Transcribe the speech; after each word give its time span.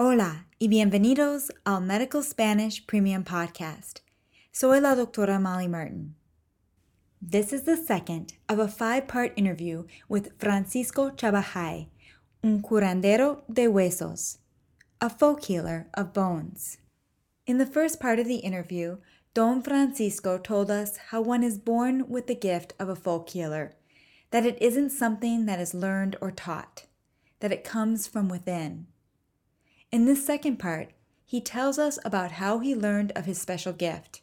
Hola 0.00 0.46
y 0.60 0.68
bienvenidos 0.68 1.50
al 1.66 1.80
Medical 1.80 2.22
Spanish 2.22 2.86
Premium 2.86 3.24
Podcast. 3.24 4.00
Soy 4.52 4.78
la 4.78 4.94
doctora 4.94 5.40
Molly 5.40 5.66
Martin. 5.66 6.14
This 7.20 7.52
is 7.52 7.62
the 7.62 7.76
second 7.76 8.34
of 8.48 8.60
a 8.60 8.68
five 8.68 9.08
part 9.08 9.32
interview 9.34 9.86
with 10.08 10.38
Francisco 10.38 11.10
Chabajay, 11.10 11.88
un 12.44 12.62
curandero 12.62 13.42
de 13.52 13.66
huesos, 13.66 14.38
a 15.00 15.10
folk 15.10 15.46
healer 15.46 15.88
of 15.94 16.12
bones. 16.12 16.78
In 17.44 17.58
the 17.58 17.66
first 17.66 17.98
part 17.98 18.20
of 18.20 18.28
the 18.28 18.36
interview, 18.36 18.98
Don 19.34 19.60
Francisco 19.60 20.38
told 20.38 20.70
us 20.70 20.96
how 21.10 21.20
one 21.20 21.42
is 21.42 21.58
born 21.58 22.08
with 22.08 22.28
the 22.28 22.36
gift 22.36 22.72
of 22.78 22.88
a 22.88 22.94
folk 22.94 23.30
healer, 23.30 23.74
that 24.30 24.46
it 24.46 24.62
isn't 24.62 24.90
something 24.90 25.46
that 25.46 25.58
is 25.58 25.74
learned 25.74 26.14
or 26.20 26.30
taught, 26.30 26.84
that 27.40 27.50
it 27.50 27.64
comes 27.64 28.06
from 28.06 28.28
within. 28.28 28.86
In 29.90 30.04
this 30.04 30.24
second 30.24 30.58
part, 30.58 30.90
he 31.24 31.40
tells 31.40 31.78
us 31.78 31.98
about 32.04 32.32
how 32.32 32.58
he 32.58 32.74
learned 32.74 33.12
of 33.16 33.24
his 33.26 33.40
special 33.40 33.72
gift. 33.72 34.20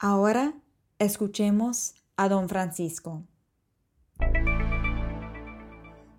Ahora, 0.00 0.54
escuchemos 1.00 1.94
a 2.16 2.28
Don 2.28 2.48
Francisco. 2.48 3.24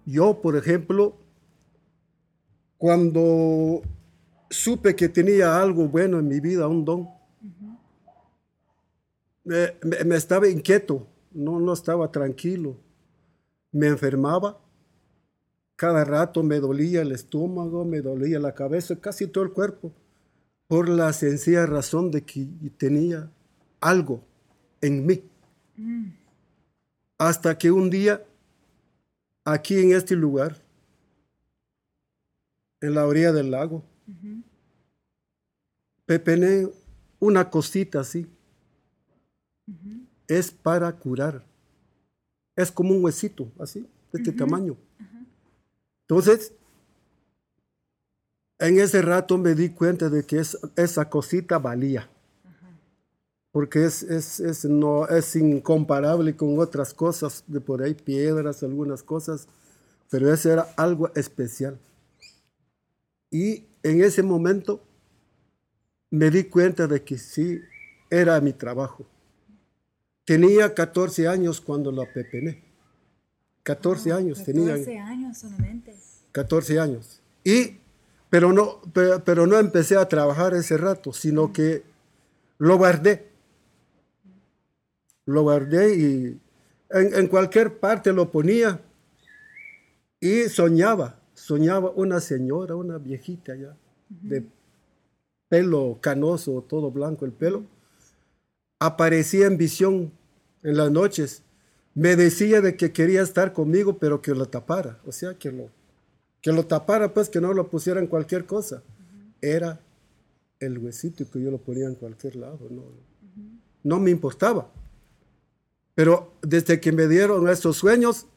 Yo, 0.05 0.41
por 0.41 0.55
ejemplo, 0.55 1.15
cuando 2.77 3.81
supe 4.49 4.95
que 4.95 5.09
tenía 5.09 5.59
algo 5.59 5.87
bueno 5.87 6.19
en 6.19 6.27
mi 6.27 6.39
vida, 6.39 6.67
un 6.67 6.85
don, 6.85 7.09
me, 9.43 9.73
me- 9.83 10.03
me 10.03 10.15
estaba 10.15 10.47
inquieto, 10.47 11.07
no, 11.31 11.59
no 11.59 11.73
estaba 11.73 12.11
tranquilo. 12.11 12.77
Me 13.71 13.87
enfermaba, 13.87 14.57
cada 15.75 16.05
rato 16.05 16.41
me 16.43 16.59
dolía 16.59 17.01
el 17.01 17.11
estómago, 17.11 17.83
me 17.85 18.01
dolía 18.01 18.39
la 18.39 18.53
cabeza, 18.53 18.95
casi 18.95 19.27
todo 19.27 19.43
el 19.43 19.51
cuerpo, 19.51 19.91
por 20.67 20.89
la 20.89 21.11
sencilla 21.13 21.65
razón 21.65 22.11
de 22.11 22.23
que 22.23 22.47
tenía 22.77 23.29
algo 23.81 24.23
en 24.81 25.05
mí. 25.05 25.23
Hasta 27.17 27.57
que 27.57 27.71
un 27.71 27.89
día, 27.89 28.23
aquí 29.43 29.79
en 29.79 29.91
este 29.93 30.15
lugar, 30.15 30.61
en 32.81 32.93
la 32.95 33.05
orilla 33.05 33.31
del 33.31 33.51
lago, 33.51 33.83
pepené 36.05 36.69
una 37.19 37.49
cosita 37.49 37.99
así. 37.99 38.27
Es 40.27 40.51
para 40.51 40.91
curar. 40.93 41.43
Es 42.55 42.71
como 42.71 42.93
un 42.93 43.03
huesito, 43.03 43.51
así, 43.59 43.81
de 44.11 44.19
este 44.19 44.31
tamaño. 44.31 44.77
Entonces, 46.07 46.53
en 48.59 48.79
ese 48.79 49.01
rato 49.01 49.37
me 49.37 49.55
di 49.55 49.69
cuenta 49.69 50.09
de 50.09 50.23
que 50.23 50.39
es- 50.39 50.57
esa 50.75 51.09
cosita 51.09 51.57
valía. 51.59 52.09
Porque 53.51 53.85
es, 53.85 54.03
es, 54.03 54.39
es, 54.39 54.65
no, 54.65 55.07
es 55.07 55.35
incomparable 55.35 56.35
con 56.35 56.59
otras 56.59 56.93
cosas 56.93 57.43
de 57.47 57.61
por 57.61 57.81
ahí, 57.81 57.93
piedras, 57.93 58.63
algunas 58.63 59.01
cosas, 59.01 59.47
pero 60.09 60.31
ese 60.33 60.51
era 60.51 60.67
algo 60.75 61.09
especial. 61.15 61.79
Y 63.31 63.65
en 63.81 64.03
ese 64.03 64.23
momento 64.23 64.81
me 66.11 66.29
di 66.29 66.43
cuenta 66.43 66.85
de 66.85 67.01
que 67.03 67.17
sí, 67.17 67.61
era 68.09 68.39
mi 68.41 68.53
trabajo. 68.53 69.05
Tenía 70.25 70.73
14 70.73 71.27
años 71.27 71.61
cuando 71.61 71.91
la 71.91 72.11
pepené. 72.11 72.63
14 73.63 74.11
años 74.11 74.43
tenía. 74.43 74.73
años 74.73 74.87
solamente. 75.35 75.95
14 76.31 76.79
años. 76.79 77.21
Y, 77.43 77.77
pero 78.29 78.51
no, 78.51 78.81
pero, 78.93 79.23
pero 79.23 79.47
no 79.47 79.59
empecé 79.59 79.97
a 79.97 80.07
trabajar 80.07 80.53
ese 80.53 80.77
rato, 80.77 81.13
sino 81.13 81.53
que 81.53 81.83
lo 82.57 82.77
guardé. 82.77 83.29
Lo 85.25 85.43
guardé 85.43 85.95
y 85.95 86.39
en, 86.89 87.13
en 87.13 87.27
cualquier 87.27 87.79
parte 87.79 88.13
lo 88.13 88.31
ponía 88.31 88.81
y 90.19 90.49
soñaba, 90.49 91.19
soñaba 91.33 91.91
una 91.91 92.19
señora, 92.19 92.75
una 92.75 92.97
viejita 92.97 93.55
ya, 93.55 93.75
de 94.09 94.45
pelo 95.49 95.99
canoso, 96.01 96.63
todo 96.67 96.89
blanco 96.91 97.25
el 97.25 97.31
pelo, 97.31 97.63
aparecía 98.79 99.47
en 99.47 99.57
visión 99.57 100.11
en 100.63 100.77
las 100.77 100.91
noches. 100.91 101.43
Me 101.95 102.15
decía 102.15 102.61
de 102.61 102.75
que 102.75 102.91
quería 102.91 103.21
estar 103.21 103.53
conmigo, 103.53 103.97
pero 103.97 104.21
que 104.21 104.35
lo 104.35 104.47
tapara, 104.47 104.99
o 105.05 105.11
sea, 105.11 105.33
que 105.33 105.51
lo, 105.51 105.69
que 106.41 106.51
lo 106.51 106.65
tapara, 106.65 107.13
pues 107.13 107.29
que 107.29 107.41
no 107.41 107.53
lo 107.53 107.69
pusiera 107.69 107.99
en 107.99 108.07
cualquier 108.07 108.45
cosa. 108.45 108.83
Era 109.41 109.79
el 110.59 110.77
huesito 110.77 111.25
que 111.31 111.41
yo 111.41 111.49
lo 111.49 111.57
ponía 111.57 111.87
en 111.87 111.95
cualquier 111.95 112.35
lado, 112.35 112.59
no, 112.69 112.83
no 113.83 113.99
me 113.99 114.11
importaba. 114.11 114.69
Pero 115.95 116.33
desde 116.41 116.79
que 116.79 116.91
me 116.91 117.07
dieron 117.07 117.47
esos 117.47 117.77
sueños, 117.77 118.27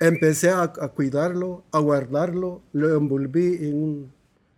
empecé 0.00 0.50
a, 0.50 0.62
a 0.62 0.88
cuidarlo, 0.88 1.62
a 1.70 1.78
guardarlo, 1.78 2.62
lo 2.72 2.96
envolví 2.96 3.58
en 3.60 3.74
un, 3.74 4.12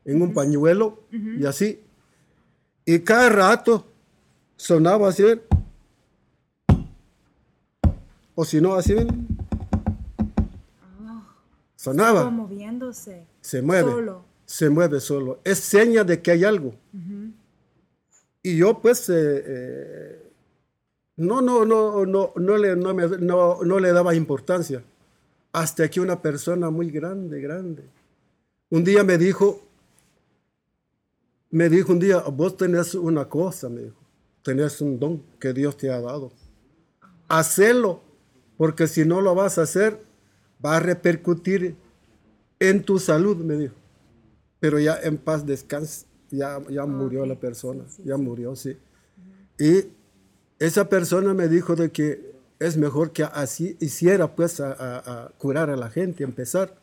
en 0.05 0.23
un 0.23 0.33
pañuelo 0.33 1.01
y 1.11 1.45
así. 1.45 1.81
Y 2.85 3.01
cada 3.01 3.29
rato 3.31 3.87
sonaba 4.57 5.09
así, 5.09 5.25
o 8.35 8.45
si 8.45 8.61
no, 8.61 8.75
así, 8.75 8.95
sonaba, 11.77 12.31
moviéndose. 12.31 13.27
se 13.41 13.63
mueve, 13.63 13.91
solo. 13.91 14.25
se 14.47 14.71
mueve 14.71 15.01
solo. 15.01 15.41
Es 15.45 15.59
seña 15.59 16.05
de 16.05 16.21
que 16.23 16.31
hay 16.31 16.45
algo. 16.45 16.75
Y 18.43 18.57
yo 18.59 18.81
pues 18.81 19.09
eh, 19.09 19.15
eh, 19.47 20.33
no, 21.17 21.41
no, 21.41 21.65
no, 21.65 22.05
no, 22.07 22.33
no, 22.37 22.57
le, 22.57 22.77
no, 22.77 22.93
me- 22.95 23.09
no- 23.19 23.63
no 23.63 23.79
le 23.79 23.93
daba 23.93 24.15
importancia. 24.15 24.83
Hasta 25.53 25.89
que 25.89 26.01
una 26.01 26.21
persona 26.21 26.69
muy 26.71 26.91
grande, 26.91 27.41
grande, 27.41 27.85
un 28.71 28.83
día 28.83 29.05
me 29.05 29.17
dijo, 29.17 29.61
me 31.51 31.69
dijo 31.69 31.93
un 31.93 32.01
día, 32.01 32.19
vos 32.19 32.57
tenés 32.57 32.95
una 32.95 33.29
cosa, 33.29 33.69
me 33.69 33.83
dijo, 33.83 33.97
tenés 34.43 34.81
un 34.81 34.99
don 34.99 35.23
que 35.39 35.53
Dios 35.53 35.77
te 35.77 35.91
ha 35.91 36.01
dado. 36.01 36.33
Hacelo, 37.29 38.03
porque 38.57 38.87
si 38.87 39.05
no 39.05 39.21
lo 39.21 39.35
vas 39.35 39.59
a 39.59 39.63
hacer, 39.63 40.01
va 40.65 40.77
a 40.77 40.81
repercutir 40.81 41.77
en 42.61 42.83
tu 42.83 42.99
salud, 42.99 43.37
me 43.37 43.55
dijo. 43.57 43.75
Pero 44.61 44.79
ya 44.79 44.99
en 45.03 45.19
paz 45.19 45.45
descanse, 45.47 46.07
ya, 46.31 46.59
ya 46.71 46.87
murió 46.87 47.27
la 47.27 47.35
persona, 47.35 47.85
ya 48.05 48.17
murió, 48.17 48.57
sí. 48.57 48.77
Y 49.59 49.85
esa 50.59 50.89
persona 50.89 51.35
me 51.35 51.49
dijo 51.49 51.77
de 51.77 51.91
que 51.91 52.33
es 52.61 52.77
mejor 52.77 53.13
que 53.13 53.25
así 53.25 53.77
hiciera, 53.81 54.35
pues, 54.35 54.61
a, 54.61 54.73
a- 54.73 55.25
a 55.25 55.29
curar 55.39 55.69
a 55.71 55.77
la 55.77 55.91
gente, 55.91 56.25
empezar. 56.25 56.75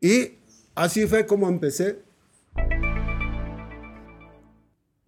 Y 0.00 0.32
así 0.74 1.06
fue 1.06 1.26
como 1.26 1.48
empecé. 1.48 1.98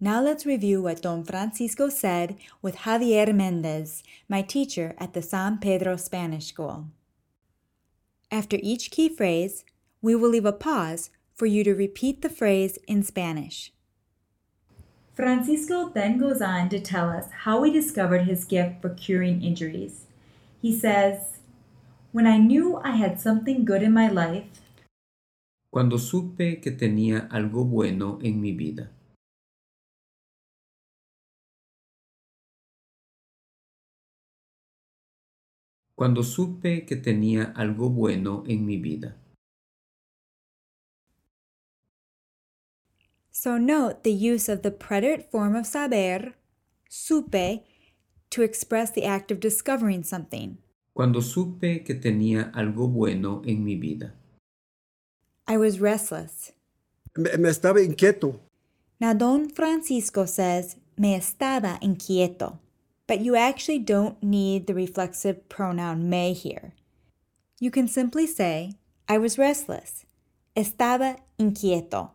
Now 0.01 0.21
let's 0.21 0.45
review 0.45 0.81
what 0.81 1.01
Don 1.01 1.25
Francisco 1.25 1.89
said 1.89 2.37
with 2.61 2.87
Javier 2.87 3.35
Mendez, 3.35 4.01
my 4.29 4.41
teacher 4.41 4.95
at 4.97 5.11
the 5.13 5.21
San 5.21 5.57
Pedro 5.57 5.97
Spanish 5.97 6.45
School. 6.45 6.87
After 8.31 8.57
each 8.63 8.91
key 8.91 9.09
phrase, 9.09 9.65
we 10.01 10.15
will 10.15 10.29
leave 10.29 10.45
a 10.45 10.53
pause 10.53 11.09
for 11.35 11.47
you 11.47 11.65
to 11.65 11.75
repeat 11.75 12.21
the 12.21 12.29
phrase 12.29 12.77
in 12.87 13.03
Spanish. 13.03 13.73
Francisco 15.15 15.89
then 15.89 16.17
goes 16.17 16.41
on 16.41 16.69
to 16.69 16.79
tell 16.79 17.09
us 17.09 17.25
how 17.43 17.63
he 17.63 17.71
discovered 17.71 18.21
his 18.21 18.45
gift 18.45 18.81
for 18.81 18.91
curing 18.91 19.43
injuries. 19.43 20.05
He 20.61 20.71
says, 20.79 21.39
When 22.13 22.25
I 22.25 22.37
knew 22.37 22.77
I 22.85 22.91
had 22.91 23.19
something 23.19 23.65
good 23.65 23.83
in 23.83 23.91
my 23.91 24.07
life, 24.07 24.45
cuando 25.69 25.97
supe 25.97 26.61
que 26.61 26.71
tenía 26.71 27.27
algo 27.29 27.65
bueno 27.65 28.19
en 28.23 28.39
mi 28.39 28.53
vida. 28.53 28.91
Cuando 35.99 36.23
supe 36.23 36.85
que 36.85 36.95
tenía 36.95 37.51
algo 37.57 37.89
bueno 37.89 38.45
en 38.47 38.65
mi 38.65 38.77
vida. 38.77 39.17
So 43.31 43.57
note 43.57 44.03
the 44.03 44.13
use 44.13 44.47
of 44.47 44.61
the 44.61 44.71
preterite 44.71 45.29
form 45.29 45.57
of 45.57 45.65
saber, 45.65 46.35
supe, 46.89 47.65
to 48.29 48.41
express 48.41 48.91
the 48.91 49.03
act 49.03 49.29
of 49.29 49.41
discovering 49.41 50.05
something. 50.05 50.59
Cuando 50.93 51.19
supe 51.19 51.83
que 51.83 51.95
tenía 51.95 52.49
algo 52.53 52.87
bueno 52.87 53.41
en 53.45 53.65
mi 53.65 53.75
vida. 53.75 54.13
I 55.49 55.57
was 55.57 55.81
restless. 55.81 56.53
Me, 57.17 57.35
me 57.35 57.49
estaba 57.49 57.81
inquieto. 57.81 58.39
Now, 59.01 59.11
Don 59.13 59.49
Francisco 59.49 60.25
says, 60.25 60.77
me 60.97 61.17
estaba 61.17 61.77
inquieto, 61.81 62.57
but 63.09 63.21
you 63.21 63.35
actually 63.35 63.79
don't 63.79 64.21
need 64.21 64.67
the 64.67 64.73
reflexive 64.75 65.49
pronoun 65.49 66.07
me 66.07 66.31
here. 66.31 66.73
You 67.59 67.71
can 67.71 67.87
simply 67.87 68.27
say, 68.27 68.73
I 69.07 69.17
was 69.17 69.39
restless, 69.39 70.05
Estaba 70.55 71.17
inquieto. 71.39 72.11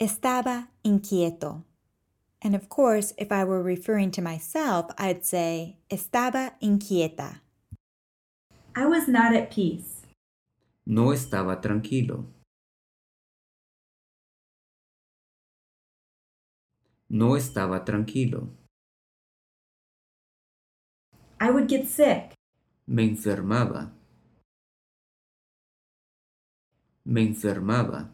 Estaba 0.00 0.66
inquieto. 0.84 1.62
And 2.42 2.56
of 2.56 2.68
course, 2.68 3.14
if 3.16 3.30
I 3.30 3.44
were 3.44 3.62
referring 3.62 4.10
to 4.12 4.20
myself, 4.20 4.90
I'd 4.98 5.24
say 5.24 5.76
estaba 5.88 6.52
inquieta. 6.60 7.40
I 8.74 8.86
was 8.86 9.06
not 9.06 9.34
at 9.34 9.52
peace. 9.52 10.02
No 10.84 11.12
estaba 11.12 11.62
tranquilo. 11.62 12.24
No 17.08 17.36
estaba 17.36 17.84
tranquilo. 17.84 18.48
I 21.40 21.50
would 21.50 21.68
get 21.68 21.86
sick. 21.86 22.34
Me 22.86 23.04
enfermaba. 23.04 23.92
Me 27.04 27.22
enfermaba. 27.22 28.10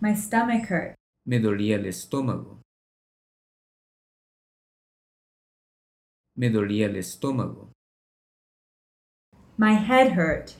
My 0.00 0.14
stomach 0.14 0.70
hurt. 0.70 0.94
Me 1.26 1.38
dolía 1.38 1.76
el 1.76 1.86
estómago. 1.86 2.62
Me 6.36 6.48
dolía 6.48 6.86
el 6.86 6.96
estómago. 6.96 7.72
My 9.58 9.74
head 9.74 10.16
hurt. 10.16 10.52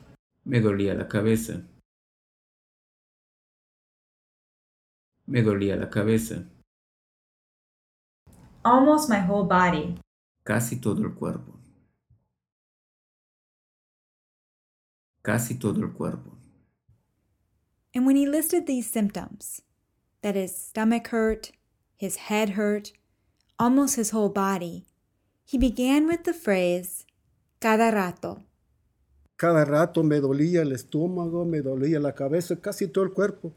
Me 0.44 0.60
dolía 0.60 0.92
la 0.94 1.08
cabeza. 1.08 1.69
Me 5.30 5.42
dolía 5.42 5.76
la 5.76 5.88
cabeza. 5.88 6.44
Almost 8.64 9.08
my 9.08 9.20
whole 9.20 9.46
body. 9.46 9.94
Casi 10.44 10.80
todo 10.80 11.04
el 11.04 11.14
cuerpo. 11.14 11.56
Casi 15.22 15.54
todo 15.54 15.80
el 15.84 15.92
cuerpo. 15.92 16.36
And 17.94 18.06
when 18.06 18.16
he 18.16 18.26
listed 18.26 18.66
these 18.66 18.90
symptoms, 18.90 19.62
that 20.22 20.34
his 20.34 20.52
stomach 20.52 21.06
hurt, 21.12 21.52
his 21.96 22.28
head 22.28 22.50
hurt, 22.50 22.90
almost 23.56 23.94
his 23.94 24.10
whole 24.10 24.30
body, 24.30 24.86
he 25.44 25.56
began 25.56 26.08
with 26.08 26.24
the 26.24 26.34
phrase 26.34 27.06
cada 27.60 27.92
rato. 27.92 28.42
Cada 29.36 29.64
rato 29.64 30.02
me 30.02 30.18
dolía 30.18 30.62
el 30.62 30.72
estómago, 30.72 31.44
me 31.44 31.60
dolía 31.60 32.00
la 32.00 32.16
cabeza, 32.16 32.60
casi 32.60 32.88
todo 32.88 33.04
el 33.04 33.12
cuerpo. 33.12 33.54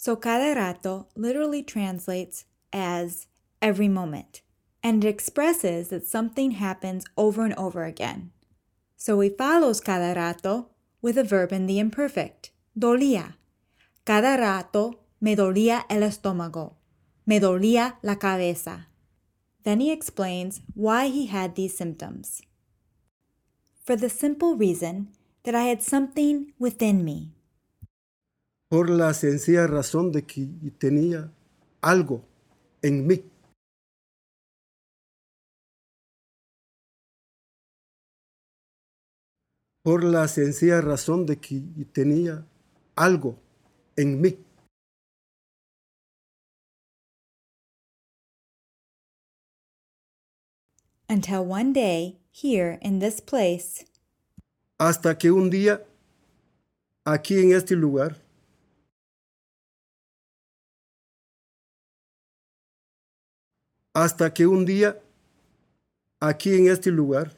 So 0.00 0.14
cada 0.14 0.54
rato 0.54 1.06
literally 1.16 1.64
translates 1.64 2.44
as 2.72 3.26
every 3.60 3.88
moment, 3.88 4.42
and 4.80 5.04
it 5.04 5.08
expresses 5.08 5.88
that 5.88 6.06
something 6.06 6.52
happens 6.52 7.04
over 7.16 7.44
and 7.44 7.54
over 7.54 7.82
again. 7.82 8.30
So 8.96 9.18
he 9.18 9.28
follows 9.28 9.80
cada 9.80 10.14
rato 10.14 10.66
with 11.02 11.18
a 11.18 11.24
verb 11.24 11.52
in 11.52 11.66
the 11.66 11.80
imperfect, 11.80 12.52
dolía. 12.78 13.34
Cada 14.04 14.40
rato 14.40 15.00
me 15.20 15.34
dolía 15.34 15.82
el 15.90 16.02
estómago. 16.02 16.74
Me 17.26 17.40
dolía 17.40 17.96
la 18.00 18.14
cabeza. 18.14 18.86
Then 19.64 19.80
he 19.80 19.90
explains 19.90 20.60
why 20.74 21.08
he 21.08 21.26
had 21.26 21.56
these 21.56 21.76
symptoms. 21.76 22.40
For 23.84 23.96
the 23.96 24.08
simple 24.08 24.54
reason 24.54 25.08
that 25.42 25.56
I 25.56 25.64
had 25.64 25.82
something 25.82 26.52
within 26.56 27.04
me. 27.04 27.34
Por 28.70 28.90
la 28.90 29.14
sencilla 29.14 29.66
razón 29.66 30.12
de 30.12 30.24
que 30.26 30.46
tenía 30.78 31.32
algo 31.80 32.22
en 32.82 33.06
mí. 33.06 33.24
Por 39.82 40.04
la 40.04 40.28
sencilla 40.28 40.82
razón 40.82 41.24
de 41.24 41.38
que 41.38 41.62
tenía 41.92 42.46
algo 42.94 43.38
en 43.96 44.20
mí. 44.20 44.38
Until 51.08 51.42
one 51.46 51.72
day, 51.72 52.18
here 52.30 52.78
in 52.82 52.98
this 52.98 53.22
place, 53.22 53.86
Hasta 54.78 55.16
que 55.16 55.30
un 55.30 55.48
día, 55.48 55.82
aquí 57.06 57.38
en 57.38 57.52
este 57.52 57.74
lugar, 57.74 58.27
hasta 64.02 64.32
que 64.32 64.46
un 64.46 64.64
día, 64.64 64.96
aquí 66.20 66.54
en 66.54 66.68
este 66.68 66.90
lugar, 66.92 67.36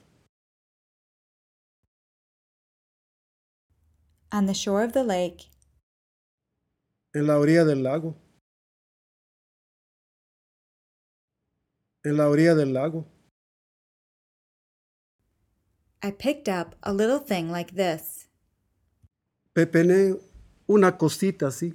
on 4.31 4.47
the 4.47 4.53
shore 4.53 4.85
of 4.85 4.93
the 4.93 5.03
lake, 5.03 5.49
en 7.15 7.27
la 7.27 7.39
orilla 7.39 7.65
del 7.65 7.83
lago, 7.83 8.15
en 12.05 12.19
la 12.19 12.29
orilla 12.29 12.55
del 12.55 12.75
lago, 12.75 13.07
I 16.03 16.11
picked 16.11 16.49
up 16.49 16.77
a 16.83 16.93
little 16.93 17.21
thing 17.21 17.51
like 17.51 17.75
this. 17.75 18.29
pepené 19.55 20.15
una 20.67 20.99
cosita 20.99 21.49
así. 21.49 21.75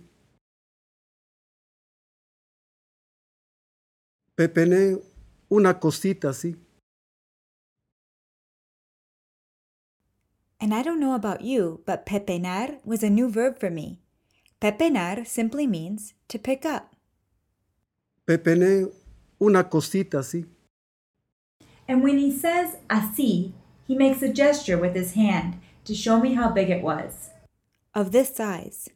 Pepené 4.37 4.97
una 5.49 5.79
cosita 5.79 6.29
así. 6.29 6.57
And 10.59 10.73
I 10.73 10.81
don't 10.83 10.99
know 10.99 11.13
about 11.13 11.41
you, 11.41 11.81
but 11.85 12.05
pepenar 12.05 12.79
was 12.83 13.03
a 13.03 13.09
new 13.09 13.29
verb 13.29 13.59
for 13.59 13.69
me. 13.69 13.99
Pepenar 14.59 15.25
simply 15.25 15.67
means 15.67 16.13
to 16.27 16.37
pick 16.37 16.65
up. 16.65 16.95
Pepené 18.27 18.91
una 19.39 19.63
cosita 19.69 20.19
así. 20.19 20.45
And 21.87 22.03
when 22.03 22.17
he 22.17 22.31
says 22.31 22.77
así, 22.89 23.53
he 23.87 23.95
makes 23.95 24.21
a 24.21 24.33
gesture 24.33 24.77
with 24.77 24.95
his 24.95 25.13
hand 25.13 25.59
to 25.85 25.93
show 25.93 26.19
me 26.19 26.33
how 26.33 26.49
big 26.49 26.69
it 26.69 26.81
was. 26.81 27.29
Of 27.93 28.11
this 28.11 28.35
size. 28.35 28.89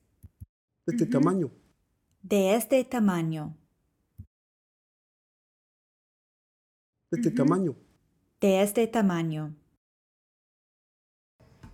de 0.86 0.96
este 0.96 1.06
mm-hmm. 1.06 1.12
tamaño. 1.12 1.52
De 2.24 2.56
este 2.56 2.84
tamaño. 2.84 3.56
De 7.12 7.20
este 7.20 7.32
tamaño. 7.32 7.76
De 8.40 8.62
este 8.62 8.88
tamaño. 8.88 9.54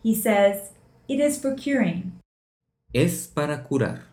He 0.03 0.15
says, 0.15 0.71
it 1.07 1.19
is 1.19 1.39
for 1.39 1.55
curing. 1.55 2.19
Es 2.93 3.27
para 3.27 3.63
curar. 3.63 4.03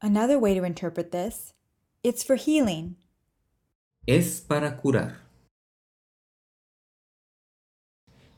Another 0.00 0.38
way 0.38 0.54
to 0.54 0.64
interpret 0.64 1.10
this, 1.10 1.54
it's 2.02 2.22
for 2.22 2.36
healing. 2.36 2.96
Es 4.06 4.40
para 4.40 4.76
curar. 4.76 5.16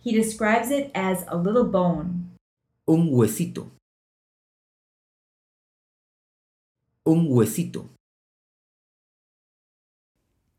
He 0.02 0.12
describes 0.12 0.70
it 0.70 0.90
as 0.94 1.24
a 1.28 1.36
little 1.36 1.64
bone. 1.64 2.30
Un 2.86 3.10
huesito. 3.10 3.70
Un 7.04 7.28
huesito. 7.28 7.88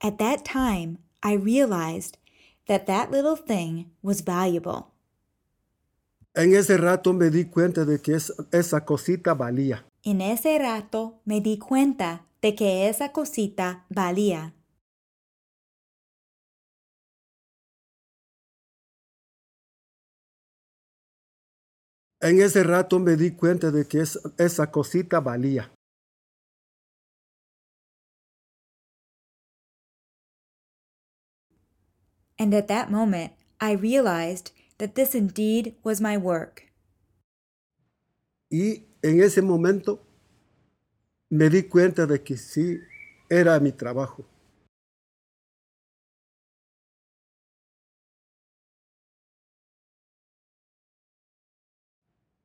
At 0.03 0.17
that 0.17 0.43
time, 0.43 0.97
I 1.23 1.35
realized 1.37 2.15
that 2.67 2.87
that 2.87 3.11
little 3.11 3.35
thing 3.35 3.91
was 4.01 4.23
valuable. 4.23 4.87
En 6.33 6.55
ese 6.55 6.77
rato 6.77 7.13
me 7.13 7.29
di 7.29 7.45
cuenta 7.45 7.85
de 7.85 8.01
que 8.01 8.15
es- 8.15 8.33
esa 8.51 8.83
cosita 8.83 9.35
valía. 9.35 9.85
En 10.03 10.21
ese 10.21 10.57
rato 10.57 11.21
me 11.25 11.39
di 11.39 11.59
cuenta 11.59 12.25
de 12.41 12.55
que 12.55 12.89
esa 12.89 13.11
cosita 13.11 13.85
valía. 13.89 14.55
En 22.21 22.39
ese 22.41 22.63
rato 22.63 22.99
me 22.99 23.15
di 23.15 23.35
cuenta 23.35 23.69
de 23.71 23.87
que 23.87 24.01
es- 24.01 24.19
esa 24.39 24.71
cosita 24.71 25.19
valía. 25.19 25.71
And 32.41 32.55
at 32.55 32.67
that 32.69 32.89
moment, 32.89 33.33
I 33.59 33.73
realized 33.73 34.49
that 34.79 34.95
this 34.95 35.13
indeed 35.13 35.75
was 35.83 36.01
my 36.01 36.17
work. 36.17 36.63
Y 38.49 38.87
en 39.03 39.21
ese 39.21 39.43
momento 39.43 40.01
me 41.29 41.49
di 41.49 41.61
cuenta 41.69 42.07
de 42.07 42.23
que 42.23 42.37
sí 42.37 42.79
era 43.29 43.59
mi 43.59 43.71
trabajo. 43.71 44.25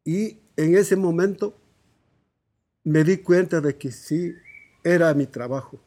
Y 0.05 0.37
en 0.59 0.76
ese 0.76 0.95
momento 0.97 1.55
me 2.85 3.03
di 3.03 3.17
cuenta 3.23 3.62
de 3.62 3.79
que 3.79 3.91
sí 3.91 4.35
era 4.85 5.15
mi 5.15 5.26
trabajo. 5.26 5.86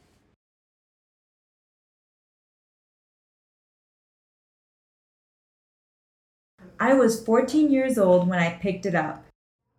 I 6.81 6.93
was 6.93 7.21
14 7.25 7.69
years 7.69 7.98
old 7.98 8.29
when 8.29 8.39
I 8.39 8.57
picked 8.62 8.86
it 8.86 8.95
up. 8.95 9.25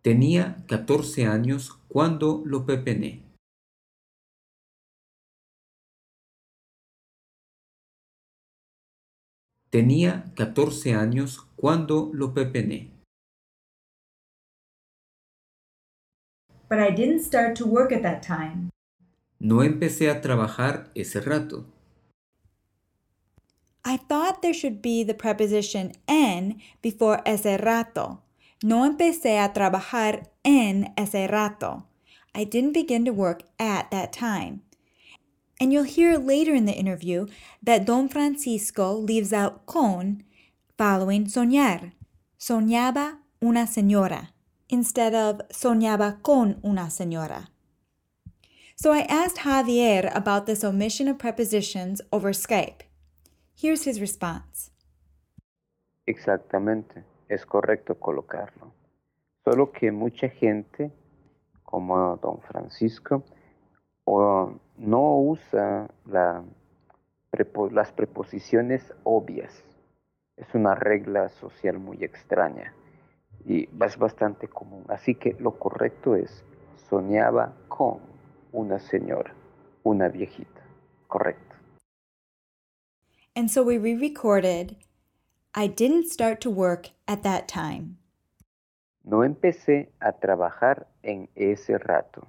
Tenía 0.03 0.55
14 0.67 1.25
años 1.25 1.71
cuando 1.87 2.43
lo 2.45 2.65
pepené. 2.65 3.23
Tenía 9.71 10.31
14 10.35 10.93
años 10.93 11.39
cuando 11.55 12.11
lo 12.13 12.33
pepené. 12.35 12.91
But 16.69 16.79
I 16.79 16.91
didn't 16.91 17.21
start 17.21 17.55
to 17.57 17.65
work 17.65 17.91
at 17.91 18.03
that 18.03 18.21
time. 18.21 18.69
No 19.39 19.63
empecé 19.63 20.11
a 20.11 20.21
trabajar 20.21 20.91
ese 20.93 21.19
rato. 21.19 21.65
I 23.83 23.97
thought 23.97 24.41
there 24.41 24.53
should 24.53 24.81
be 24.81 25.03
the 25.03 25.13
preposition 25.13 25.93
en 26.07 26.61
before 26.81 27.21
ese 27.25 27.59
rato. 27.59 28.19
No 28.63 28.87
empecé 28.89 29.39
a 29.43 29.53
trabajar 29.53 30.27
en 30.45 30.93
ese 30.97 31.27
rato. 31.29 31.85
I 32.35 32.43
didn't 32.43 32.73
begin 32.73 33.05
to 33.05 33.11
work 33.11 33.43
at 33.59 33.89
that 33.91 34.13
time. 34.13 34.61
And 35.59 35.73
you'll 35.73 35.83
hear 35.83 36.17
later 36.17 36.53
in 36.53 36.65
the 36.65 36.73
interview 36.73 37.27
that 37.61 37.85
Don 37.85 38.07
Francisco 38.07 38.93
leaves 38.93 39.33
out 39.33 39.65
con 39.65 40.23
following 40.77 41.25
soñar. 41.25 41.93
Soñaba 42.39 43.17
una 43.41 43.67
señora 43.67 44.29
instead 44.69 45.13
of 45.13 45.41
soñaba 45.49 46.21
con 46.23 46.59
una 46.63 46.89
señora. 46.89 47.47
So 48.75 48.91
I 48.91 49.01
asked 49.01 49.39
Javier 49.39 50.09
about 50.15 50.47
this 50.47 50.63
omission 50.63 51.07
of 51.07 51.19
prepositions 51.19 52.01
over 52.11 52.31
Skype. 52.33 52.81
Here's 53.61 53.85
his 53.85 53.99
response. 53.99 54.71
Exactamente, 56.07 57.03
es 57.29 57.45
correcto 57.45 57.93
colocarlo. 57.99 58.73
Solo 59.45 59.71
que 59.71 59.91
mucha 59.91 60.29
gente, 60.29 60.91
como 61.61 62.17
don 62.17 62.41
Francisco, 62.41 63.23
no 64.07 65.17
usa 65.19 65.87
las 66.05 67.91
preposiciones 67.91 68.93
obvias. 69.03 69.63
Es 70.37 70.47
una 70.55 70.73
regla 70.73 71.29
social 71.29 71.77
muy 71.77 72.03
extraña 72.03 72.73
y 73.45 73.69
es 73.85 73.97
bastante 73.97 74.47
común. 74.47 74.85
Así 74.89 75.13
que 75.13 75.35
lo 75.39 75.59
correcto 75.59 76.15
es 76.15 76.43
soñaba 76.89 77.53
con 77.67 77.99
una 78.51 78.79
señora, 78.79 79.35
una 79.83 80.07
viejita. 80.07 80.61
Correcto. 81.07 81.50
And 83.35 83.49
so 83.49 83.63
we 83.63 83.77
re 83.77 83.95
recorded, 83.95 84.75
I 85.55 85.67
didn't 85.67 86.07
start 86.09 86.41
to 86.41 86.49
work 86.49 86.89
at 87.07 87.23
that 87.23 87.47
time. 87.47 87.97
No 89.03 89.23
empecé 89.23 89.89
a 89.99 90.11
trabajar 90.11 90.87
en 91.03 91.27
ese 91.35 91.77
rato. 91.77 92.27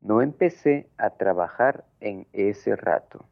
No 0.00 0.20
empecé 0.20 0.86
a 0.98 1.10
trabajar 1.10 1.84
en 2.00 2.26
ese 2.32 2.76
rato. 2.76 3.26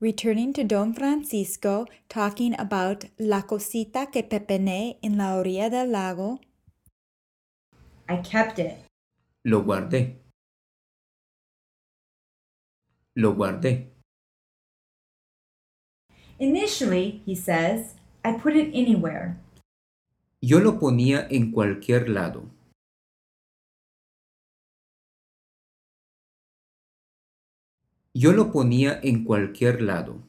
Returning 0.00 0.52
to 0.52 0.62
Don 0.62 0.94
Francisco, 0.94 1.86
talking 2.08 2.54
about 2.58 3.06
la 3.18 3.42
cosita 3.42 4.12
que 4.12 4.22
pepené 4.22 4.98
en 5.02 5.18
la 5.18 5.36
orilla 5.36 5.68
del 5.68 5.90
lago. 5.90 6.38
I 8.08 8.16
kept 8.22 8.58
it. 8.58 8.78
Lo 9.44 9.62
guardé. 9.62 10.16
Lo 13.14 13.34
guardé. 13.34 13.90
Initially, 16.38 17.22
he 17.26 17.34
says, 17.34 17.96
I 18.24 18.32
put 18.32 18.56
it 18.56 18.72
anywhere. 18.72 19.36
Yo 20.40 20.60
lo 20.60 20.78
ponía 20.78 21.26
en 21.30 21.52
cualquier 21.52 22.08
lado. 22.08 22.48
Yo 28.14 28.32
lo 28.32 28.50
ponía 28.50 29.00
en 29.02 29.24
cualquier 29.24 29.82
lado. 29.82 30.22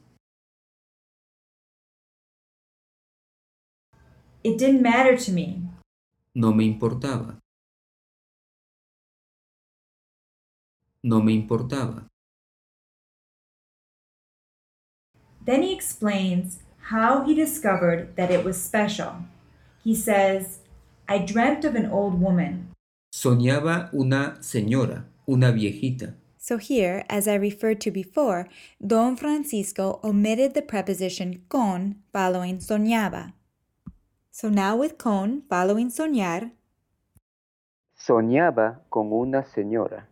It 4.42 4.58
didn't 4.58 4.82
matter 4.82 5.16
to 5.16 5.32
me. 5.32 5.62
No 6.34 6.52
me 6.52 6.64
importaba. 6.64 7.38
No 11.02 11.20
me 11.22 11.34
importaba. 11.34 12.06
Then 15.44 15.62
he 15.62 15.72
explains 15.72 16.58
how 16.90 17.24
he 17.24 17.34
discovered 17.34 18.14
that 18.16 18.30
it 18.30 18.44
was 18.44 18.60
special. 18.60 19.24
He 19.82 19.94
says, 19.94 20.60
I 21.08 21.18
dreamt 21.18 21.64
of 21.64 21.74
an 21.74 21.86
old 21.86 22.20
woman. 22.20 22.72
Soñaba 23.12 23.90
una 23.92 24.36
señora, 24.40 25.04
una 25.26 25.52
viejita. 25.52 26.14
So 26.36 26.56
here, 26.58 27.04
as 27.08 27.26
I 27.28 27.34
referred 27.34 27.80
to 27.82 27.90
before, 27.90 28.48
Don 28.84 29.16
Francisco 29.16 30.00
omitted 30.02 30.54
the 30.54 30.62
preposition 30.62 31.42
con 31.48 31.96
following 32.12 32.58
soñaba. 32.58 33.32
So 34.30 34.48
now 34.48 34.76
with 34.76 34.96
con 34.98 35.42
following 35.48 35.90
soñar, 35.90 36.52
Soñaba 37.98 38.80
con 38.88 39.12
una 39.12 39.44
señora, 39.44 40.06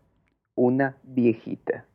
una 0.59 0.99
viejita. 1.05 1.87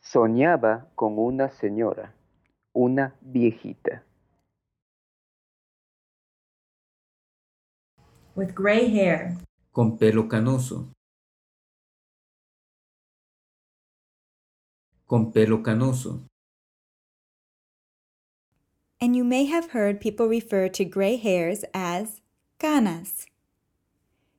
Soñaba 0.00 0.88
con 0.94 1.18
una 1.18 1.50
señora, 1.50 2.14
una 2.72 3.16
viejita. 3.20 4.04
with 8.36 8.52
gray 8.52 8.88
hair. 8.88 9.36
con 9.72 9.96
pelo 9.96 10.26
canoso. 10.26 10.90
Con 15.06 15.30
pelo 15.32 15.62
canoso. 15.62 16.26
And 19.00 19.14
you 19.14 19.24
may 19.24 19.44
have 19.46 19.70
heard 19.70 20.00
people 20.00 20.28
refer 20.28 20.68
to 20.68 20.84
gray 20.84 21.16
hairs 21.16 21.64
as 21.74 22.20
canas. 22.58 23.26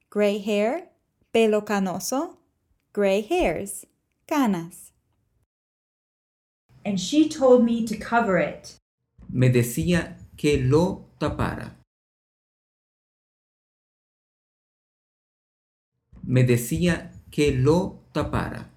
Gray 0.09 0.39
hair, 0.39 0.87
pelo 1.33 1.61
canoso, 1.61 2.37
gray 2.93 3.21
hairs, 3.21 3.85
canas. 4.27 4.91
And 6.83 6.99
she 6.99 7.27
told 7.27 7.63
me 7.63 7.85
to 7.85 7.97
cover 7.97 8.37
it. 8.37 8.77
Me 9.29 9.49
decía 9.49 10.15
que 10.37 10.57
lo 10.63 11.05
tapara. 11.19 11.71
Me 16.23 16.43
decía 16.43 17.11
que 17.31 17.51
lo 17.51 17.99
tapara. 18.13 18.74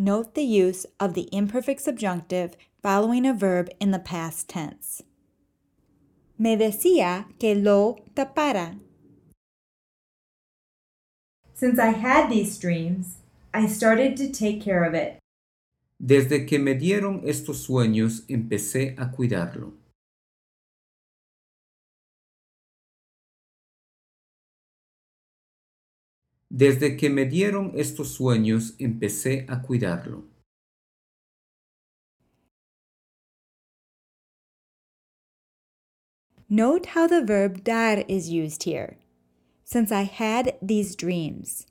Note 0.00 0.36
the 0.36 0.44
use 0.44 0.86
of 1.00 1.14
the 1.14 1.28
imperfect 1.32 1.80
subjunctive 1.80 2.56
following 2.80 3.26
a 3.26 3.34
verb 3.34 3.68
in 3.80 3.90
the 3.90 3.98
past 3.98 4.48
tense. 4.48 5.02
Me 6.38 6.56
decía 6.56 7.24
que 7.40 7.56
lo 7.56 7.98
tapara. 8.14 8.78
Since 11.54 11.80
I 11.80 11.88
had 11.88 12.30
these 12.30 12.56
dreams, 12.58 13.16
I 13.52 13.66
started 13.66 14.16
to 14.18 14.30
take 14.30 14.60
care 14.60 14.84
of 14.84 14.94
it. 14.94 15.18
Desde 16.00 16.46
que 16.46 16.60
me 16.60 16.74
dieron 16.74 17.22
estos 17.26 17.66
sueños 17.66 18.22
empecé 18.28 18.94
a 18.96 19.10
cuidarlo. 19.10 19.72
Desde 26.50 26.96
que 26.96 27.10
me 27.10 27.26
dieron 27.26 27.72
estos 27.74 28.14
sueños 28.14 28.74
empecé 28.78 29.44
a 29.48 29.60
cuidarlo. 29.60 30.24
Note 36.48 36.86
how 36.94 37.06
the 37.06 37.22
verb 37.22 37.62
dar 37.62 38.04
is 38.08 38.30
used 38.30 38.62
here. 38.62 38.96
Since 39.64 39.92
I 39.92 40.04
had 40.04 40.56
these 40.62 40.96
dreams. 40.96 41.66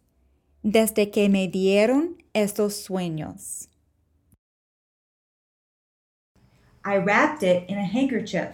Desde 0.64 1.12
que 1.12 1.28
me 1.28 1.48
dieron 1.48 2.18
estos 2.36 2.76
sueños. 2.76 3.70
I 6.86 6.98
wrapped 6.98 7.42
it 7.42 7.68
in 7.68 7.80
a 7.80 7.86
handkerchief. 7.86 8.54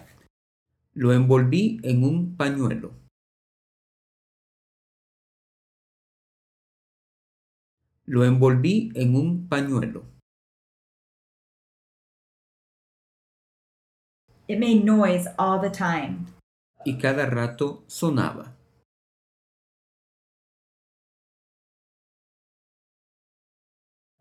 Lo 0.96 1.12
envolví 1.12 1.82
en 1.84 2.06
un 2.06 2.36
pañuelo. 2.38 3.03
Lo 8.06 8.24
envolví 8.26 8.92
en 8.96 9.16
un 9.16 9.48
pañuelo. 9.48 10.04
It 14.48 14.60
made 14.60 14.84
noise 14.84 15.28
all 15.38 15.60
the 15.60 15.70
time. 15.70 16.34
y 16.86 16.98
cada 16.98 17.26
rato 17.26 17.84
sonaba. 17.88 18.56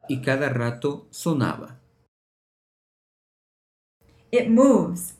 Y 0.09 0.21
cada 0.21 0.49
rato 0.49 1.09
sonaba. 1.11 1.81
It 4.31 4.49
moves. 4.49 5.19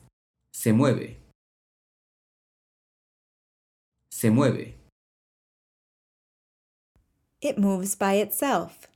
Se 0.51 0.73
mueve. 0.73 1.19
Se 4.09 4.29
mueve. 4.29 4.82
It 7.43 7.57
moves 7.57 7.93
by 7.93 8.13
itself. 8.13 8.87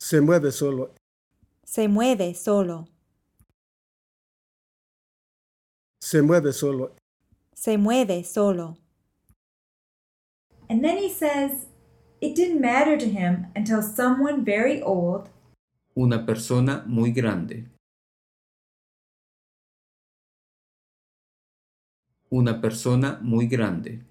Se 0.00 0.20
mueve 0.20 0.50
solo. 0.50 0.90
Se 1.64 1.86
mueve 1.86 2.34
solo. 2.34 2.88
Se 6.00 6.22
mueve 6.22 6.52
solo. 6.52 6.96
Se 7.54 7.76
mueve 7.76 8.24
solo. 8.24 8.76
And 10.68 10.84
then 10.84 10.98
he 10.98 11.08
says 11.08 11.66
it 12.20 12.34
didn't 12.34 12.60
matter 12.60 12.98
to 12.98 13.08
him 13.08 13.46
until 13.54 13.80
someone 13.80 14.44
very 14.44 14.82
old 14.82 15.28
Una 15.96 16.26
persona 16.26 16.82
muy 16.84 17.12
grande. 17.12 17.64
Una 22.28 22.60
persona 22.60 23.20
muy 23.22 23.46
grande. 23.46 24.04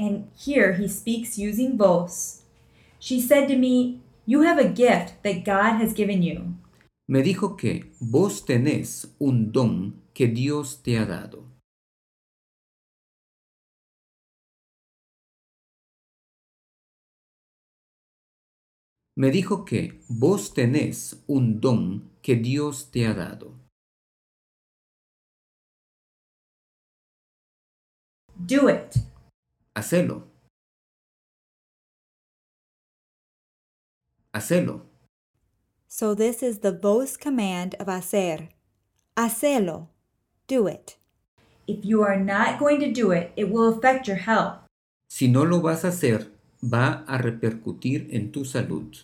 And 0.00 0.30
here 0.34 0.72
he 0.72 0.88
speaks 0.88 1.36
using 1.36 1.76
vos. 1.76 2.42
She 2.98 3.20
said 3.20 3.48
to 3.48 3.56
me, 3.56 4.00
You 4.24 4.40
have 4.42 4.58
a 4.58 4.66
gift 4.66 5.22
that 5.24 5.44
God 5.44 5.76
has 5.76 5.92
given 5.92 6.22
you. 6.22 6.54
Me 7.06 7.22
dijo 7.22 7.58
que 7.58 7.92
vos 8.00 8.46
tenés 8.46 9.08
un 9.20 9.52
don 9.52 10.00
que 10.14 10.26
Dios 10.28 10.82
te 10.82 10.96
ha 10.96 11.04
dado. 11.04 11.44
Me 19.16 19.30
dijo 19.30 19.66
que 19.66 20.00
vos 20.08 20.54
tenés 20.54 21.22
un 21.26 21.60
don 21.60 22.08
que 22.22 22.36
Dios 22.36 22.90
te 22.90 23.06
ha 23.06 23.12
dado. 23.12 23.52
Do 28.46 28.68
it. 28.68 29.09
Hacelo. 29.76 30.24
Hacelo. 34.34 34.82
So 35.86 36.14
this 36.14 36.42
is 36.42 36.58
the 36.58 36.72
vos 36.72 37.16
command 37.16 37.74
of 37.78 37.86
hacer. 37.86 38.48
Hacelo. 39.16 39.88
Do 40.46 40.66
it. 40.66 40.96
If 41.66 41.84
you 41.84 42.02
are 42.02 42.18
not 42.18 42.58
going 42.58 42.80
to 42.80 42.90
do 42.90 43.12
it, 43.12 43.32
it 43.36 43.50
will 43.50 43.68
affect 43.68 44.08
your 44.08 44.16
health. 44.16 44.58
Si 45.08 45.28
no 45.28 45.44
lo 45.44 45.60
vas 45.60 45.84
a 45.84 45.88
hacer, 45.88 46.32
va 46.62 47.04
a 47.06 47.18
repercutir 47.18 48.08
en 48.10 48.32
tu 48.32 48.44
salud. 48.44 48.96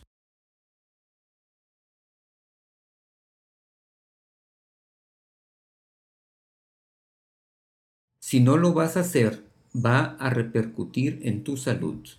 Si 8.21 8.41
no 8.41 8.57
lo 8.57 8.73
vas 8.73 8.97
a 8.97 9.01
hacer, 9.01 9.46
va 9.77 10.17
a 10.19 10.31
repercutir 10.31 11.21
en 11.23 11.45
tu 11.45 11.57
salud. 11.57 12.17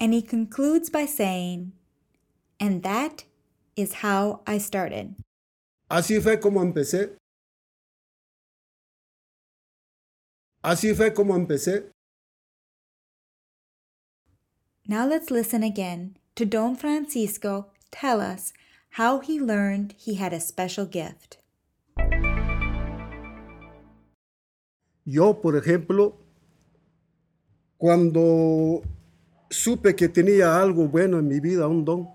And 0.00 0.12
he 0.14 0.22
concludes 0.22 0.90
by 0.90 1.06
saying, 1.06 1.72
And 2.58 2.82
that 2.82 3.24
is 3.76 4.02
how 4.02 4.40
I 4.46 4.58
started. 4.58 5.14
Así 5.90 6.20
fue 6.20 6.40
como 6.40 6.60
empecé. 6.60 7.16
Así 10.64 10.94
fue 10.94 11.12
como 11.12 11.34
empecé. 11.34 11.90
Now 14.88 15.06
let's 15.06 15.30
listen 15.30 15.62
again 15.62 16.16
to 16.34 16.44
Don 16.46 16.74
Francisco 16.74 17.66
tell 17.90 18.20
us 18.20 18.52
how 18.96 19.20
he 19.20 19.38
learned 19.38 19.94
he 19.98 20.14
had 20.14 20.32
a 20.32 20.40
special 20.40 20.86
gift. 20.86 21.41
Yo, 25.04 25.40
por 25.40 25.56
ejemplo, 25.56 26.16
cuando 27.76 28.82
supe 29.50 29.94
que 29.96 30.08
tenía 30.08 30.60
algo 30.60 30.86
bueno 30.88 31.18
en 31.18 31.28
mi 31.28 31.40
vida, 31.40 31.66
un 31.66 31.84
don, 31.84 32.08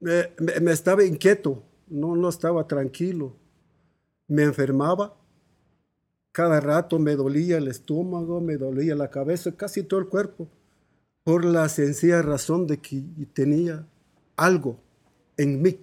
me, 0.00 0.30
me- 0.38 0.60
me 0.60 0.72
estaba 0.72 1.04
inquieto, 1.04 1.62
no, 1.88 2.16
no 2.16 2.28
estaba 2.28 2.66
tranquilo. 2.66 3.36
Me 4.26 4.42
enfermaba, 4.42 5.16
cada 6.32 6.60
rato 6.60 6.98
me 6.98 7.16
dolía 7.16 7.56
el 7.58 7.68
estómago, 7.68 8.40
me 8.40 8.56
dolía 8.56 8.94
la 8.94 9.10
cabeza, 9.10 9.52
casi 9.56 9.82
todo 9.82 10.00
el 10.00 10.06
cuerpo, 10.08 10.48
por 11.24 11.44
la 11.44 11.68
sencilla 11.68 12.22
razón 12.22 12.66
de 12.66 12.78
que 12.78 13.02
tenía 13.32 13.86
algo 14.36 14.78
en 15.36 15.62
mí. 15.62 15.78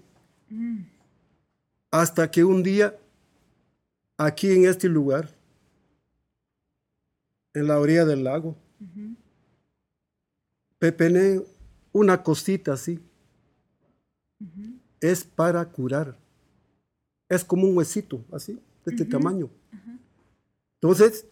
Hasta 1.91 2.29
que 2.29 2.43
un 2.43 2.61
día 2.63 2.95
aquí 4.17 4.51
en 4.51 4.65
este 4.65 4.87
lugar, 4.89 5.29
en 7.53 7.67
la 7.67 7.79
orilla 7.79 8.05
del 8.05 8.23
lago, 8.23 8.55
pepené 10.79 11.41
una 11.91 12.21
cosita 12.23 12.73
así. 12.73 12.99
Es 14.99 15.23
para 15.23 15.65
curar. 15.65 16.17
Es 17.29 17.43
como 17.43 17.67
un 17.67 17.77
huesito, 17.77 18.23
así, 18.31 18.53
de 18.85 18.91
este 18.91 19.05
tamaño. 19.05 19.49
Entonces, 20.81 21.25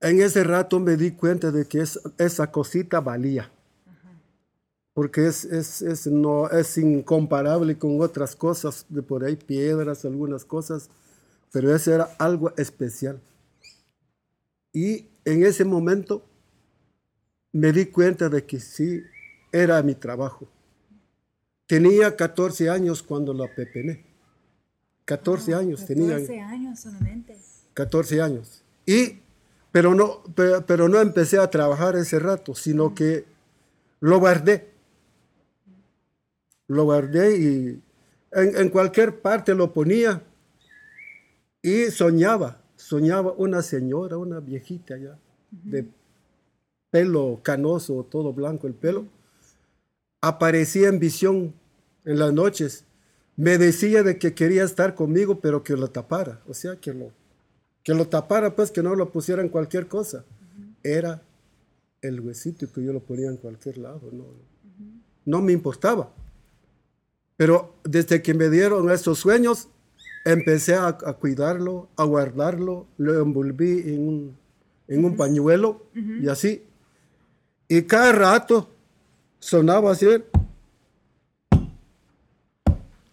en 0.00 0.20
ese 0.20 0.42
rato 0.44 0.80
me 0.80 0.96
di 0.96 1.12
cuenta 1.12 1.50
de 1.50 1.66
que 1.66 1.80
es- 1.80 2.00
esa 2.18 2.50
cosita 2.50 3.00
valía. 3.00 3.50
Porque 4.94 5.26
es, 5.26 5.44
es, 5.44 5.82
es, 5.82 6.06
no, 6.06 6.48
es 6.48 6.78
incomparable 6.78 7.76
con 7.76 8.00
otras 8.00 8.34
cosas 8.36 8.86
de 8.88 9.02
por 9.02 9.24
ahí, 9.24 9.36
piedras, 9.36 10.04
algunas 10.04 10.44
cosas, 10.44 10.88
pero 11.52 11.74
eso 11.74 11.92
era 11.92 12.04
algo 12.18 12.52
especial. 12.56 13.20
Y 14.72 15.06
en 15.24 15.44
ese 15.44 15.64
momento 15.64 16.24
me 17.52 17.72
di 17.72 17.86
cuenta 17.86 18.28
de 18.28 18.44
que 18.44 18.60
sí, 18.60 19.02
era 19.52 19.82
mi 19.82 19.94
trabajo. 19.94 20.48
Tenía 21.66 22.16
14 22.16 22.68
años 22.68 23.02
cuando 23.02 23.32
la 23.32 23.46
pepené. 23.54 24.04
14 25.04 25.54
años 25.54 25.84
tenía. 25.86 26.16
años 26.16 26.80
solamente. 26.80 27.36
14 27.74 28.20
años. 28.20 28.62
Y, 28.86 29.18
pero 29.70 29.94
no, 29.94 30.22
pe- 30.34 30.60
pero, 30.66 30.88
no 30.88 31.00
empecé 31.00 31.38
a 31.38 31.50
trabajar 31.50 31.96
ese 31.96 32.18
rato, 32.18 32.54
sino 32.54 32.94
que 32.94 33.24
lo 34.00 34.18
guardé. 34.18 34.73
Lo 36.66 36.84
guardé 36.84 37.36
y 37.38 37.82
en, 38.32 38.56
en 38.56 38.68
cualquier 38.68 39.20
parte 39.20 39.54
lo 39.54 39.72
ponía 39.72 40.22
y 41.64 41.90
soñaba, 41.90 42.60
soñaba 42.76 43.32
una 43.32 43.62
señora, 43.62 44.18
una 44.18 44.38
viejita 44.38 44.98
ya, 44.98 45.18
de 45.50 45.86
pelo 46.90 47.40
canoso, 47.42 48.06
todo 48.10 48.34
blanco 48.34 48.66
el 48.66 48.74
pelo. 48.74 49.06
Aparecía 50.20 50.88
en 50.88 50.98
visión 50.98 51.54
en 52.04 52.18
las 52.18 52.34
noches. 52.34 52.84
Me 53.36 53.56
decía 53.56 54.02
de 54.02 54.18
que 54.18 54.34
quería 54.34 54.62
estar 54.62 54.94
conmigo, 54.94 55.40
pero 55.40 55.64
que 55.64 55.74
lo 55.74 55.88
tapara. 55.88 56.42
O 56.46 56.52
sea, 56.52 56.76
que 56.76 56.92
lo, 56.92 57.12
que 57.82 57.94
lo 57.94 58.08
tapara, 58.08 58.54
pues 58.54 58.70
que 58.70 58.82
no 58.82 58.94
lo 58.94 59.10
pusiera 59.10 59.40
en 59.40 59.48
cualquier 59.48 59.88
cosa. 59.88 60.24
Era 60.82 61.22
el 62.02 62.20
huesito 62.20 62.70
que 62.70 62.84
yo 62.84 62.92
lo 62.92 63.00
ponía 63.00 63.28
en 63.28 63.38
cualquier 63.38 63.78
lado. 63.78 64.02
No, 64.12 64.26
no 65.24 65.40
me 65.40 65.52
importaba. 65.52 66.12
Pero 67.36 67.74
desde 67.84 68.22
que 68.22 68.34
me 68.34 68.48
dieron 68.48 68.90
esos 68.90 69.18
sueños, 69.18 69.68
empecé 70.24 70.74
a, 70.74 70.88
a 70.88 71.12
cuidarlo, 71.14 71.88
a 71.96 72.04
guardarlo, 72.04 72.86
lo 72.96 73.20
envolví 73.20 73.80
en 73.86 74.08
un, 74.08 74.36
en 74.88 75.04
un 75.04 75.16
pañuelo 75.16 75.82
y 75.94 76.28
así. 76.28 76.62
Y 77.68 77.82
cada 77.82 78.12
rato 78.12 78.70
sonaba 79.38 79.92
así. 79.92 80.06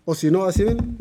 O 0.06 0.16
si 0.16 0.30
no, 0.30 0.44
así. 0.46 0.64
¿ven? 0.64 0.98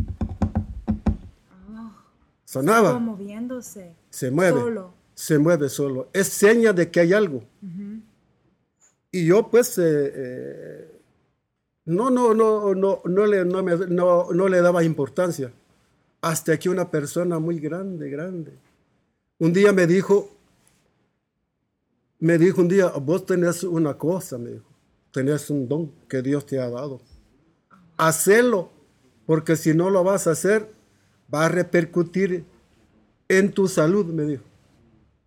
Sonaba. 2.45 2.99
moviéndose. 2.99 3.95
Se 4.11 4.31
mueve. 4.31 4.61
Solo. 4.61 4.95
Se 5.15 5.39
mueve 5.39 5.69
solo. 5.69 6.09
Es 6.13 6.29
seña 6.29 6.73
de 6.73 6.91
que 6.91 7.01
hay 7.01 7.13
algo. 7.13 7.45
Y 9.13 9.27
yo 9.27 9.49
pues 9.49 9.79
eh, 9.79 9.83
eh, 9.85 10.90
no, 11.91 12.11
no, 12.11 12.35
no, 12.35 12.75
no, 12.75 13.03
no, 13.05 13.27
le, 13.27 13.45
no, 13.45 13.63
me- 13.63 13.87
no- 13.89 14.29
no 14.33 14.49
le 14.49 14.61
daba 14.63 14.83
importancia. 14.85 15.53
Hasta 16.23 16.59
que 16.59 16.69
una 16.69 16.91
persona 16.91 17.39
muy 17.39 17.59
grande, 17.61 18.11
grande, 18.11 18.53
un 19.39 19.53
día 19.53 19.73
me 19.73 19.87
dijo, 19.87 20.31
me 22.19 22.37
dijo 22.39 22.61
un 22.61 22.69
día, 22.69 22.89
vos 22.89 23.25
tenés 23.25 23.63
una 23.65 23.95
cosa, 23.97 24.37
me 24.39 24.51
dijo, 24.51 24.65
tenés 25.13 25.49
un 25.51 25.67
don 25.69 25.91
que 26.09 26.21
Dios 26.23 26.45
te 26.45 26.59
ha 26.61 26.69
dado. 26.69 27.01
Hacelo, 27.97 28.71
porque 29.27 29.57
si 29.57 29.75
no 29.75 29.91
lo 29.91 30.05
vas 30.05 30.27
a 30.27 30.33
hacer, 30.33 30.71
va 31.33 31.47
a 31.47 31.49
repercutir 31.49 32.45
en 33.29 33.53
tu 33.53 33.69
salud, 33.69 34.05
me 34.07 34.25
dijo. 34.25 34.43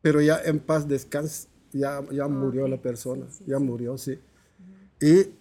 Pero 0.02 0.21
ya 0.21 0.39
en 0.43 0.60
paz 0.60 0.88
descanse, 0.88 1.47
ya, 1.71 2.02
ya 2.12 2.28
murió 2.28 2.67
la 2.67 2.78
persona, 2.78 3.26
ya 3.47 3.58
murió, 3.60 3.97
sí. 3.97 4.19
Y 5.02 5.32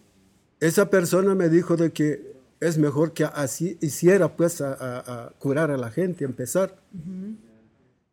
esa 0.62 0.88
persona 0.88 1.34
me 1.34 1.48
dijo 1.48 1.76
de 1.76 1.92
que 1.92 2.36
es 2.60 2.78
mejor 2.78 3.12
que 3.12 3.24
así 3.24 3.76
hiciera, 3.80 4.36
pues, 4.36 4.60
a, 4.60 5.32
curar 5.40 5.72
a 5.72 5.76
la 5.76 5.90
gente, 5.90 6.24
empezar. 6.24 6.78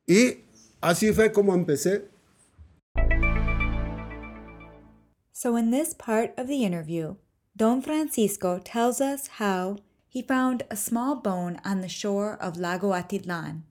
Y 0.08 0.40
así 0.82 1.14
fue 1.14 1.32
como 1.32 1.54
empecé. 1.54 2.10
So, 5.32 5.56
in 5.56 5.70
this 5.70 5.94
part 5.94 6.34
of 6.40 6.48
the 6.48 6.66
interview, 6.66 7.18
Don 7.56 7.84
Francisco 7.84 8.60
tells 8.60 9.00
us 9.00 9.38
how 9.38 9.78
he 10.08 10.24
found 10.24 10.64
a 10.72 10.76
small 10.76 11.16
bone 11.16 11.62
on 11.64 11.82
the 11.82 11.88
shore 11.88 12.36
of 12.42 12.58
Lago 12.58 12.94
Atitlan, 12.94 13.62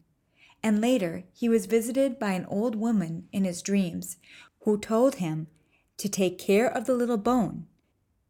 and 0.63 0.81
later 0.81 1.25
he 1.35 1.49
was 1.49 1.67
visited 1.67 2.21
by 2.21 2.31
an 2.31 2.47
old 2.49 2.77
woman 2.77 3.27
in 3.33 3.43
his 3.43 3.61
dreams 3.61 4.19
who 4.61 4.79
told 4.79 5.17
him 5.17 5.49
to 5.97 6.09
take 6.09 6.39
care 6.39 6.69
of 6.69 6.87
the 6.87 6.95
little 6.95 7.19
bone. 7.19 7.67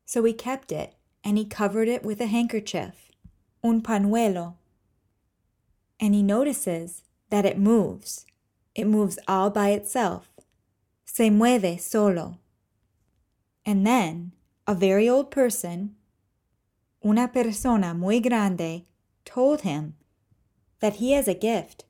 So 0.09 0.25
he 0.25 0.33
kept 0.33 0.73
it 0.73 0.95
and 1.23 1.37
he 1.37 1.45
covered 1.45 1.87
it 1.87 2.03
with 2.03 2.19
a 2.23 2.27
handkerchief, 2.29 3.13
un 3.63 3.83
panuelo. 3.83 4.55
And 6.01 6.15
he 6.15 6.23
notices 6.23 7.03
that 7.29 7.45
it 7.45 7.59
moves. 7.59 8.25
It 8.75 8.87
moves 8.87 9.19
all 9.29 9.51
by 9.51 9.73
itself. 9.73 10.31
Se 11.05 11.29
mueve 11.29 11.79
solo. 11.79 12.39
And 13.67 13.87
then 13.87 14.33
a 14.67 14.75
very 14.75 15.07
old 15.07 15.31
person, 15.31 15.95
una 17.05 17.29
persona 17.29 17.93
muy 17.93 18.19
grande, 18.21 18.87
told 19.27 19.61
him 19.61 19.95
that 20.81 20.97
he 20.97 21.13
has 21.13 21.29
a 21.29 21.35
gift 21.35 21.85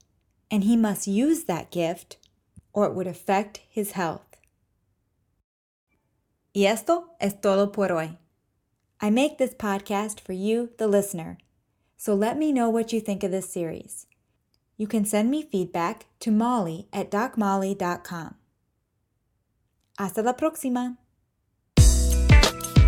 and 0.50 0.64
he 0.64 0.76
must 0.76 1.07
use 1.07 1.44
that 1.44 1.70
gift 1.70 2.16
or 2.72 2.85
it 2.85 2.94
would 2.94 3.07
affect 3.07 3.61
his 3.70 3.92
health. 3.92 4.27
Y 6.54 6.66
esto 6.66 7.11
es 7.20 7.40
todo 7.40 7.72
por 7.72 7.92
hoy. 7.92 8.16
I 9.00 9.11
make 9.11 9.38
this 9.38 9.54
podcast 9.54 10.20
for 10.20 10.32
you, 10.32 10.70
the 10.78 10.88
listener, 10.88 11.38
so 11.96 12.14
let 12.14 12.37
me 12.37 12.52
know 12.52 12.68
what 12.68 12.92
you 12.92 13.00
think 13.00 13.22
of 13.22 13.30
this 13.30 13.50
series. 13.50 14.06
You 14.76 14.87
can 14.87 15.04
send 15.04 15.30
me 15.30 15.42
feedback 15.42 16.06
to 16.20 16.30
molly 16.30 16.88
at 16.92 17.11
docmolly.com. 17.11 18.34
Hasta 19.98 20.22
la 20.22 20.32
próxima! 20.34 20.96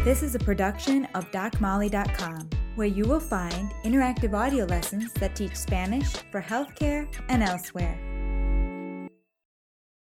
This 0.03 0.23
is 0.23 0.35
a 0.35 0.39
production 0.39 1.07
of 1.15 1.31
DocMolly.com, 1.31 2.49
where 2.75 2.87
you 2.87 3.05
will 3.05 3.21
find 3.21 3.71
interactive 3.85 4.33
audio 4.33 4.65
lessons 4.65 5.13
that 5.15 5.37
teach 5.37 5.55
Spanish 5.55 6.11
for 6.31 6.41
healthcare 6.41 7.07
and 7.29 7.43
elsewhere. 7.43 8.10